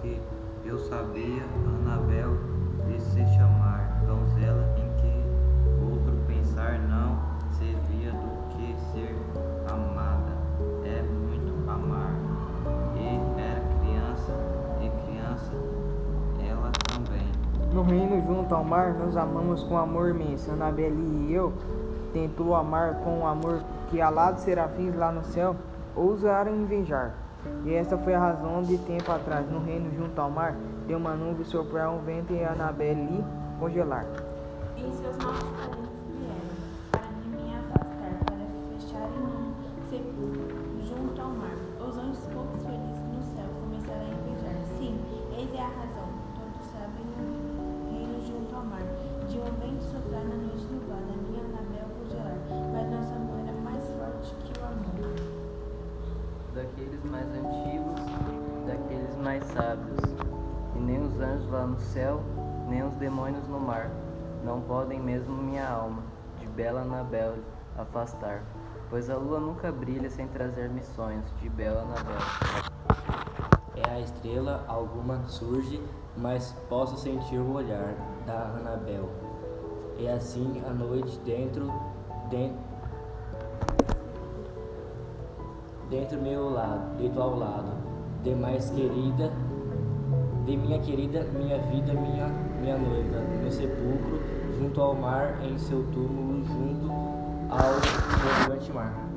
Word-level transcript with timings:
que 0.00 0.20
eu 0.64 0.78
sabia, 0.78 1.42
Anabel, 1.82 2.38
de 2.86 3.00
se 3.00 3.26
chamar 3.34 4.02
donzela 4.06 4.74
em 4.78 4.88
que 4.96 5.84
outro 5.84 6.14
pensar 6.26 6.78
não 6.78 7.18
servia 7.52 8.12
do 8.12 8.56
que 8.56 8.74
ser 8.92 9.14
amada. 9.70 10.32
É 10.84 11.02
muito 11.02 11.70
amar. 11.70 12.14
E 12.96 13.40
era 13.40 13.60
criança, 13.80 14.32
e 14.80 14.88
criança 15.04 15.52
ela 16.48 16.72
também. 16.88 17.28
No 17.72 17.82
reino 17.82 18.26
junto 18.26 18.54
ao 18.54 18.64
mar, 18.64 18.94
nos 18.94 19.16
amamos 19.16 19.62
com 19.64 19.76
amor 19.76 20.10
imenso. 20.10 20.50
Anabelle 20.50 21.28
e 21.28 21.34
eu 21.34 21.52
tentou 22.14 22.54
amar 22.54 22.94
com 23.04 23.20
o 23.20 23.26
amor 23.26 23.60
que 23.90 24.00
alados 24.00 24.42
serafins 24.42 24.96
lá 24.96 25.12
no 25.12 25.22
céu 25.22 25.54
ousaram 25.94 26.54
invejar. 26.54 27.27
E 27.64 27.74
essa 27.74 27.98
foi 27.98 28.14
a 28.14 28.18
razão 28.18 28.62
de 28.62 28.78
tempo 28.78 29.10
atrás, 29.10 29.50
no 29.50 29.60
reino 29.60 29.90
junto 29.94 30.18
ao 30.20 30.30
mar, 30.30 30.56
de 30.86 30.94
uma 30.94 31.14
nuvem 31.14 31.44
soprar 31.44 31.90
um 31.90 31.98
vento 31.98 32.32
e 32.32 32.42
Anabelle 32.44 33.24
congelar. 33.58 34.06
E 34.76 34.82
seus 34.92 35.16
maus 35.18 35.42
parentes 35.58 35.90
vieram 36.16 36.56
para 36.90 37.08
me 37.26 37.54
afastar, 37.54 38.18
para 38.24 38.46
fecharem 38.72 39.18
um 39.18 39.52
sepulcro 39.90 40.56
junto 40.86 41.20
ao 41.20 41.30
mar. 41.30 41.56
Os 41.80 41.98
anjos 41.98 42.26
poucos 42.32 42.64
felizes 42.64 42.97
daqueles 56.88 57.04
mais 57.04 57.26
antigos, 57.26 58.00
daqueles 58.66 59.16
mais 59.16 59.44
sábios. 59.44 59.98
E 60.74 60.78
nem 60.78 61.02
os 61.02 61.20
anjos 61.20 61.50
lá 61.50 61.66
no 61.66 61.78
céu, 61.78 62.22
nem 62.68 62.82
os 62.82 62.94
demônios 62.94 63.46
no 63.48 63.60
mar, 63.60 63.90
não 64.44 64.60
podem 64.62 65.00
mesmo 65.00 65.34
minha 65.34 65.68
alma, 65.68 66.02
de 66.38 66.46
bela 66.46 66.82
Anabel, 66.82 67.34
afastar. 67.76 68.42
Pois 68.88 69.10
a 69.10 69.16
lua 69.16 69.38
nunca 69.38 69.70
brilha 69.70 70.08
sem 70.08 70.26
trazer-me 70.28 70.82
sonhos, 70.82 71.26
de 71.40 71.48
bela 71.48 71.82
Anabel. 71.82 72.16
É 73.76 73.90
a 73.90 74.00
estrela 74.00 74.64
alguma 74.66 75.22
surge, 75.26 75.82
mas 76.16 76.52
posso 76.68 76.96
sentir 76.96 77.38
o 77.38 77.52
olhar 77.52 77.94
da 78.26 78.54
Anabel. 78.56 79.08
E 79.98 80.08
assim 80.08 80.62
a 80.66 80.70
noite 80.70 81.18
dentro, 81.20 81.70
dentro, 82.30 82.56
dentro 85.90 86.20
meu 86.20 86.50
lado, 86.50 86.96
deito 86.98 87.20
ao 87.20 87.38
lado, 87.38 87.72
de 88.22 88.34
mais 88.34 88.70
querida, 88.70 89.32
de 90.44 90.56
minha 90.56 90.78
querida, 90.80 91.24
minha 91.34 91.58
vida, 91.58 91.92
minha, 91.94 92.28
minha 92.60 92.76
noiva, 92.76 93.20
no 93.42 93.50
sepulcro, 93.50 94.20
junto 94.58 94.80
ao 94.80 94.94
mar, 94.94 95.38
em 95.42 95.56
seu 95.58 95.84
túmulo, 95.92 96.44
junto 96.44 96.90
ao 97.50 97.74
gigante 98.44 98.72
mar. 98.72 99.07